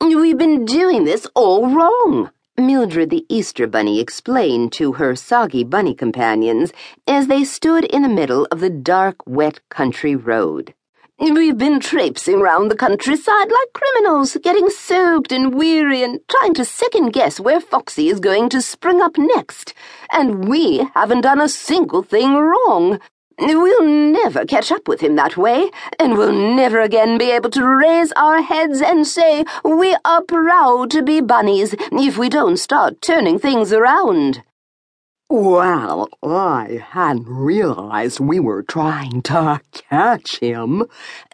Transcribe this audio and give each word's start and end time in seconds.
We've 0.00 0.36
been 0.36 0.64
doing 0.64 1.04
this 1.04 1.26
all 1.34 1.70
wrong, 1.70 2.30
Mildred 2.58 3.10
the 3.10 3.24
Easter 3.28 3.66
Bunny 3.66 4.00
explained 4.00 4.72
to 4.72 4.92
her 4.92 5.16
soggy 5.16 5.64
bunny 5.64 5.94
companions 5.94 6.72
as 7.06 7.26
they 7.26 7.44
stood 7.44 7.84
in 7.84 8.02
the 8.02 8.08
middle 8.08 8.46
of 8.50 8.60
the 8.60 8.68
dark, 8.70 9.16
wet 9.26 9.60
country 9.68 10.14
road. 10.14 10.74
We've 11.18 11.56
been 11.56 11.80
traipsing 11.80 12.40
round 12.40 12.70
the 12.70 12.76
countryside 12.76 13.50
like 13.50 13.72
criminals, 13.72 14.36
getting 14.42 14.68
soaked 14.68 15.32
and 15.32 15.54
weary 15.54 16.02
and 16.02 16.20
trying 16.28 16.52
to 16.54 16.64
second 16.64 17.12
guess 17.12 17.40
where 17.40 17.60
Foxy 17.60 18.08
is 18.08 18.20
going 18.20 18.50
to 18.50 18.60
spring 18.60 19.00
up 19.00 19.16
next. 19.16 19.72
And 20.12 20.46
we 20.46 20.86
haven't 20.94 21.22
done 21.22 21.40
a 21.40 21.48
single 21.48 22.02
thing 22.02 22.34
wrong. 22.34 23.00
We'll 23.38 23.84
never 23.84 24.46
catch 24.46 24.72
up 24.72 24.88
with 24.88 25.00
him 25.00 25.16
that 25.16 25.36
way, 25.36 25.70
and 25.98 26.16
we'll 26.16 26.32
never 26.32 26.80
again 26.80 27.18
be 27.18 27.30
able 27.30 27.50
to 27.50 27.66
raise 27.66 28.10
our 28.12 28.40
heads 28.40 28.80
and 28.80 29.06
say 29.06 29.44
we 29.62 29.94
are 30.04 30.22
proud 30.22 30.90
to 30.92 31.02
be 31.02 31.20
bunnies 31.20 31.74
if 31.92 32.16
we 32.16 32.30
don't 32.30 32.56
start 32.56 33.02
turning 33.02 33.38
things 33.38 33.72
around. 33.72 34.42
Well, 35.28 36.08
I 36.22 36.82
hadn't 36.92 37.28
realized 37.28 38.20
we 38.20 38.40
were 38.40 38.62
trying 38.62 39.22
to 39.22 39.60
catch 39.72 40.38
him, 40.38 40.84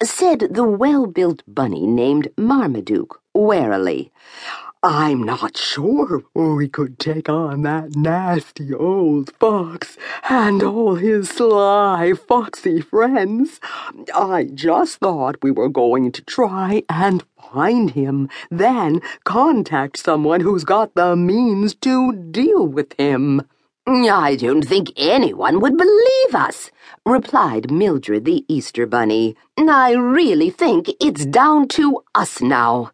said 0.02 0.48
the 0.50 0.64
well 0.64 1.06
built 1.06 1.42
bunny 1.46 1.86
named 1.86 2.28
Marmaduke 2.36 3.20
warily. 3.34 4.10
I'm 4.84 5.22
not 5.22 5.56
sure 5.56 6.24
we 6.34 6.66
could 6.66 6.98
take 6.98 7.28
on 7.28 7.62
that 7.62 7.94
nasty 7.94 8.74
old 8.74 9.30
fox 9.36 9.96
and 10.28 10.60
all 10.60 10.96
his 10.96 11.28
sly, 11.28 12.14
foxy 12.14 12.80
friends. 12.80 13.60
I 14.12 14.48
just 14.52 14.98
thought 14.98 15.40
we 15.40 15.52
were 15.52 15.68
going 15.68 16.10
to 16.10 16.22
try 16.22 16.82
and 16.88 17.22
find 17.52 17.90
him, 17.90 18.28
then 18.50 19.00
contact 19.22 19.98
someone 19.98 20.40
who's 20.40 20.64
got 20.64 20.96
the 20.96 21.14
means 21.14 21.76
to 21.76 22.12
deal 22.12 22.66
with 22.66 22.92
him. 22.98 23.42
I 23.86 24.34
don't 24.34 24.62
think 24.62 24.88
anyone 24.96 25.60
would 25.60 25.78
believe 25.78 26.34
us, 26.34 26.72
replied 27.06 27.70
Mildred 27.70 28.24
the 28.24 28.44
Easter 28.48 28.86
Bunny. 28.86 29.36
I 29.56 29.92
really 29.92 30.50
think 30.50 30.90
it's 31.00 31.24
down 31.24 31.68
to 31.68 32.02
us 32.16 32.40
now. 32.40 32.90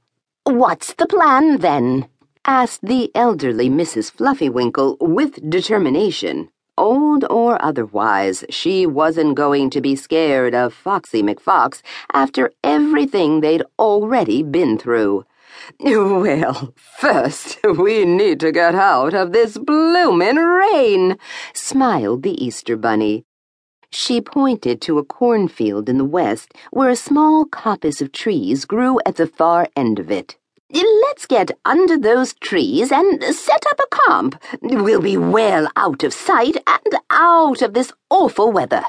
What's 0.49 0.95
the 0.95 1.07
plan, 1.07 1.59
then? 1.59 2.09
asked 2.47 2.81
the 2.83 3.11
elderly 3.15 3.69
Mrs. 3.69 4.11
Fluffywinkle 4.11 4.97
with 4.99 5.51
determination. 5.51 6.49
Old 6.79 7.27
or 7.29 7.63
otherwise, 7.63 8.47
she 8.49 8.87
wasn't 8.87 9.35
going 9.35 9.69
to 9.69 9.83
be 9.83 9.95
scared 9.95 10.55
of 10.55 10.73
Foxy 10.73 11.23
McFox 11.23 11.83
after 12.15 12.51
everything 12.65 13.41
they'd 13.43 13.63
already 13.79 14.43
been 14.43 14.79
through. 14.79 15.27
Well, 15.81 16.73
first 16.77 17.59
we 17.65 18.07
need 18.07 18.41
to 18.41 18.51
get 18.51 18.75
out 18.75 19.13
of 19.13 19.33
this 19.33 19.59
bloomin' 19.59 20.37
rain, 20.37 21.19
smiled 21.53 22.23
the 22.23 22.43
Easter 22.43 22.79
Bunny. 22.79 23.27
She 23.91 24.21
pointed 24.21 24.81
to 24.83 24.99
a 24.99 25.05
cornfield 25.05 25.89
in 25.89 25.99
the 25.99 26.05
west 26.05 26.53
where 26.71 26.89
a 26.89 26.97
small 26.97 27.45
coppice 27.45 28.01
of 28.01 28.13
trees 28.13 28.65
grew 28.65 28.99
at 29.07 29.17
the 29.17 29.27
far 29.27 29.69
end 29.75 29.99
of 29.99 30.11
it. 30.11 30.37
Let's 30.71 31.27
get 31.27 31.59
under 31.65 31.97
those 31.97 32.35
trees 32.35 32.93
and 32.93 33.23
set 33.35 33.65
up 33.71 33.81
a 33.81 33.97
camp. 34.07 34.43
We'll 34.61 35.01
be 35.01 35.17
well 35.17 35.69
out 35.77 36.05
of 36.05 36.13
sight 36.13 36.57
and 36.67 36.95
out 37.11 37.63
of 37.63 37.73
this 37.73 37.93
awful 38.11 38.53
weather. 38.53 38.83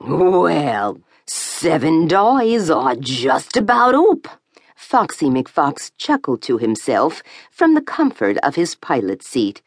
Well, 0.00 1.00
Seven 1.26 2.08
days 2.08 2.68
are 2.70 2.96
just 2.96 3.56
about 3.56 3.94
up. 3.94 4.40
Foxy 4.74 5.26
McFox 5.26 5.92
chuckled 5.96 6.42
to 6.42 6.58
himself 6.58 7.22
from 7.50 7.74
the 7.74 7.80
comfort 7.80 8.36
of 8.42 8.56
his 8.56 8.74
pilot 8.74 9.22
seat. 9.22 9.62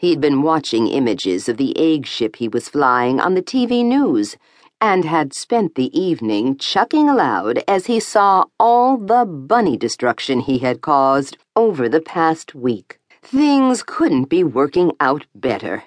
He'd 0.00 0.18
been 0.18 0.40
watching 0.40 0.86
images 0.86 1.46
of 1.46 1.58
the 1.58 1.76
egg 1.76 2.06
ship 2.06 2.36
he 2.36 2.48
was 2.48 2.70
flying 2.70 3.20
on 3.20 3.34
the 3.34 3.42
TV 3.42 3.84
news 3.84 4.34
and 4.80 5.04
had 5.04 5.34
spent 5.34 5.74
the 5.74 5.94
evening 5.94 6.56
chucking 6.56 7.06
aloud 7.06 7.62
as 7.68 7.84
he 7.84 8.00
saw 8.00 8.46
all 8.58 8.96
the 8.96 9.26
bunny 9.26 9.76
destruction 9.76 10.40
he 10.40 10.56
had 10.56 10.80
caused 10.80 11.36
over 11.54 11.86
the 11.86 12.00
past 12.00 12.54
week. 12.54 12.98
Things 13.20 13.82
couldn't 13.82 14.30
be 14.30 14.42
working 14.42 14.92
out 15.00 15.26
better. 15.34 15.84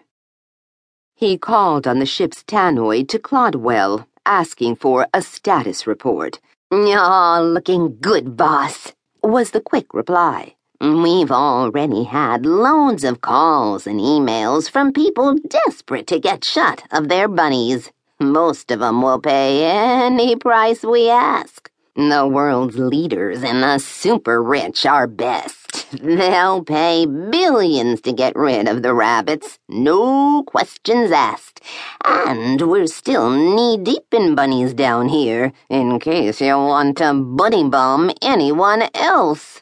He 1.15 1.35
called 1.35 1.87
on 1.87 1.97
the 1.97 2.05
ship's 2.05 2.43
tannoy 2.43 3.07
to 3.07 3.17
Clodwell 3.17 4.05
asking 4.27 4.75
for 4.75 5.07
a 5.11 5.23
status 5.23 5.87
report. 5.87 6.39
Aw, 6.71 7.39
looking 7.39 7.97
good, 7.99 8.37
boss, 8.37 8.93
was 9.23 9.49
the 9.49 9.61
quick 9.61 9.91
reply. 9.91 10.53
We've 10.83 11.31
already 11.31 12.03
had 12.03 12.45
loads 12.45 13.05
of 13.05 13.21
calls 13.21 13.87
and 13.87 14.01
emails 14.01 14.69
from 14.69 14.91
people 14.91 15.35
desperate 15.47 16.07
to 16.07 16.19
get 16.19 16.43
shut 16.43 16.83
of 16.91 17.07
their 17.07 17.29
bunnies. 17.29 17.89
Most 18.19 18.69
of 18.69 18.81
them 18.81 19.01
will 19.01 19.21
pay 19.21 19.63
any 19.63 20.35
price 20.35 20.83
we 20.83 21.09
ask. 21.09 21.71
The 21.95 22.27
world's 22.27 22.77
leaders 22.77 23.43
and 23.43 23.63
the 23.63 23.77
super 23.77 24.43
rich 24.43 24.85
are 24.85 25.07
best. 25.07 25.89
They'll 26.01 26.65
pay 26.65 27.05
billions 27.05 28.01
to 28.01 28.11
get 28.11 28.35
rid 28.35 28.67
of 28.67 28.83
the 28.83 28.93
rabbits, 28.93 29.59
no 29.69 30.43
questions 30.43 31.11
asked. 31.11 31.61
And 32.03 32.61
we're 32.61 32.87
still 32.87 33.29
knee 33.29 33.77
deep 33.77 34.13
in 34.13 34.35
bunnies 34.35 34.73
down 34.73 35.07
here, 35.07 35.53
in 35.69 35.97
case 36.01 36.41
you 36.41 36.57
want 36.57 36.97
to 36.97 37.13
bunny 37.13 37.69
bomb 37.69 38.11
anyone 38.21 38.89
else. 38.93 39.61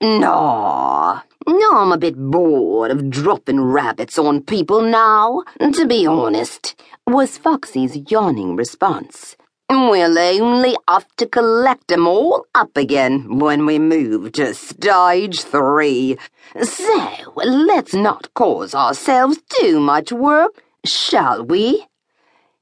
No, 0.00 1.20
no, 1.46 1.70
I'm 1.72 1.92
a 1.92 1.98
bit 1.98 2.16
bored 2.16 2.90
of 2.90 3.10
dropping 3.10 3.60
rabbits 3.60 4.18
on 4.18 4.42
people 4.42 4.82
now, 4.82 5.42
to 5.60 5.86
be 5.86 6.06
honest, 6.06 6.74
was 7.06 7.38
Foxy's 7.38 8.10
yawning 8.10 8.56
response. 8.56 9.36
We'll 9.70 10.18
only 10.18 10.76
have 10.86 11.06
to 11.16 11.26
collect 11.26 11.88
them 11.88 12.06
all 12.06 12.44
up 12.54 12.76
again 12.76 13.38
when 13.38 13.64
we 13.64 13.78
move 13.78 14.32
to 14.32 14.52
stage 14.54 15.40
three. 15.40 16.18
So 16.62 17.32
let's 17.36 17.94
not 17.94 18.34
cause 18.34 18.74
ourselves 18.74 19.38
too 19.48 19.80
much 19.80 20.12
work, 20.12 20.62
shall 20.84 21.44
we? 21.44 21.86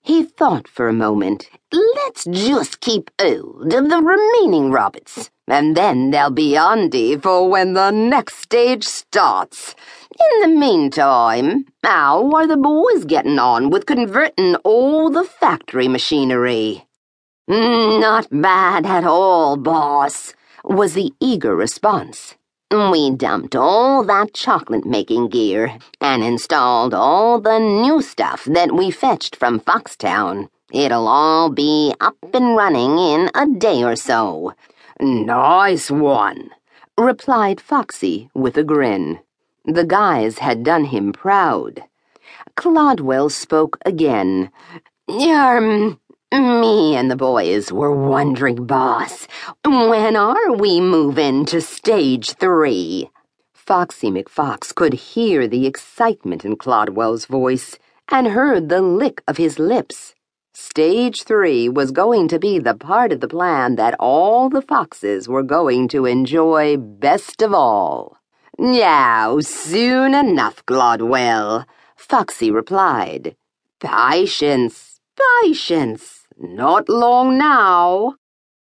He 0.02 0.22
thought 0.22 0.68
for 0.68 0.88
a 0.88 0.92
moment. 0.92 1.50
Let's 1.72 2.24
just 2.24 2.80
keep 2.80 3.10
hold 3.20 3.74
of 3.74 3.88
the 3.90 4.00
remaining 4.02 4.70
rabbits, 4.70 5.30
and 5.50 5.76
then 5.76 6.10
they'll 6.10 6.30
be 6.30 6.52
handy 6.52 7.16
for 7.16 7.48
when 7.48 7.74
the 7.74 7.90
next 7.90 8.36
stage 8.36 8.84
starts. 8.84 9.74
In 10.12 10.40
the 10.42 10.58
meantime, 10.58 11.66
how 11.82 12.30
are 12.32 12.46
the 12.46 12.56
boys 12.56 13.04
getting 13.04 13.38
on 13.38 13.70
with 13.70 13.86
converting 13.86 14.54
all 14.64 15.10
the 15.10 15.24
factory 15.24 15.88
machinery? 15.88 16.86
Mm, 17.48 18.00
not 18.00 18.28
bad 18.30 18.86
at 18.86 19.04
all, 19.04 19.56
boss, 19.56 20.34
was 20.62 20.94
the 20.94 21.12
eager 21.20 21.56
response. 21.56 22.36
We 22.70 23.10
dumped 23.10 23.56
all 23.56 24.04
that 24.04 24.32
chocolate 24.32 24.86
making 24.86 25.30
gear 25.30 25.76
and 26.00 26.22
installed 26.22 26.94
all 26.94 27.40
the 27.40 27.58
new 27.58 28.00
stuff 28.00 28.44
that 28.44 28.70
we 28.70 28.92
fetched 28.92 29.34
from 29.34 29.58
Foxtown. 29.58 30.48
It'll 30.72 31.08
all 31.08 31.50
be 31.50 31.92
up 32.00 32.14
and 32.32 32.56
running 32.56 32.96
in 32.98 33.30
a 33.34 33.46
day 33.58 33.82
or 33.82 33.96
so. 33.96 34.54
Nice 35.02 35.90
one, 35.90 36.50
replied 36.98 37.58
Foxy 37.58 38.28
with 38.34 38.58
a 38.58 38.62
grin. 38.62 39.20
The 39.64 39.86
guys 39.86 40.40
had 40.40 40.62
done 40.62 40.84
him 40.84 41.14
proud. 41.14 41.84
Clodwell 42.54 43.30
spoke 43.30 43.78
again. 43.86 44.50
Um, 45.08 45.98
me 46.30 46.96
and 46.96 47.10
the 47.10 47.16
boys 47.16 47.72
were 47.72 47.94
wondering, 47.94 48.66
boss, 48.66 49.26
when 49.64 50.16
are 50.16 50.52
we 50.52 50.82
moving 50.82 51.46
to 51.46 51.62
stage 51.62 52.34
three? 52.34 53.08
Foxy 53.54 54.10
McFox 54.10 54.74
could 54.74 54.92
hear 54.92 55.48
the 55.48 55.66
excitement 55.66 56.44
in 56.44 56.56
Clodwell's 56.56 57.24
voice 57.24 57.78
and 58.10 58.26
heard 58.26 58.68
the 58.68 58.82
lick 58.82 59.22
of 59.26 59.38
his 59.38 59.58
lips. 59.58 60.14
Stage 60.62 61.24
three 61.24 61.70
was 61.70 61.90
going 61.90 62.28
to 62.28 62.38
be 62.38 62.58
the 62.58 62.74
part 62.74 63.12
of 63.12 63.20
the 63.20 63.28
plan 63.28 63.76
that 63.76 63.94
all 63.98 64.50
the 64.50 64.60
foxes 64.60 65.26
were 65.26 65.42
going 65.42 65.88
to 65.88 66.04
enjoy 66.04 66.76
best 66.76 67.40
of 67.40 67.54
all. 67.54 68.18
Now, 68.58 69.40
soon 69.40 70.14
enough, 70.14 70.64
Clodwell, 70.66 71.64
Foxy 71.96 72.50
replied. 72.50 73.36
Patience, 73.80 75.00
patience. 75.42 76.26
Not 76.38 76.90
long 76.90 77.38
now. 77.38 78.16